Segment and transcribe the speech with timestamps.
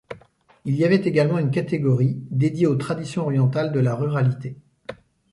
[0.65, 4.57] Il y avait également une catégorie dédiée aux traditions orientales de la ruralité.